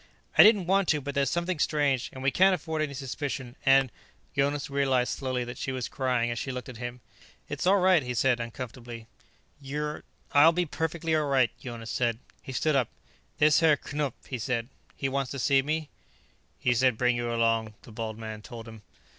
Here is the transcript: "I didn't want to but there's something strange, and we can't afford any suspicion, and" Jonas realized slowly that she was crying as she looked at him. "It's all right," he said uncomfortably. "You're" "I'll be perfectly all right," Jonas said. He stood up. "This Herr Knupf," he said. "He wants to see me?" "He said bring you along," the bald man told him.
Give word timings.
"I 0.35 0.41
didn't 0.41 0.65
want 0.65 0.87
to 0.87 0.99
but 0.99 1.13
there's 1.13 1.29
something 1.29 1.59
strange, 1.59 2.09
and 2.11 2.23
we 2.23 2.31
can't 2.31 2.55
afford 2.55 2.81
any 2.81 2.95
suspicion, 2.95 3.55
and" 3.67 3.91
Jonas 4.35 4.67
realized 4.67 5.15
slowly 5.15 5.43
that 5.43 5.59
she 5.59 5.71
was 5.71 5.87
crying 5.87 6.31
as 6.31 6.39
she 6.39 6.51
looked 6.51 6.69
at 6.69 6.77
him. 6.77 7.01
"It's 7.47 7.67
all 7.67 7.77
right," 7.77 8.01
he 8.01 8.15
said 8.15 8.39
uncomfortably. 8.39 9.05
"You're" 9.61 10.03
"I'll 10.33 10.53
be 10.53 10.65
perfectly 10.65 11.13
all 11.15 11.27
right," 11.27 11.51
Jonas 11.59 11.91
said. 11.91 12.17
He 12.41 12.51
stood 12.51 12.75
up. 12.75 12.89
"This 13.37 13.59
Herr 13.59 13.77
Knupf," 13.77 14.13
he 14.27 14.39
said. 14.39 14.69
"He 14.97 15.07
wants 15.07 15.29
to 15.33 15.37
see 15.37 15.61
me?" 15.61 15.87
"He 16.57 16.73
said 16.73 16.97
bring 16.97 17.15
you 17.15 17.31
along," 17.31 17.75
the 17.83 17.91
bald 17.91 18.17
man 18.17 18.41
told 18.41 18.67
him. 18.67 18.81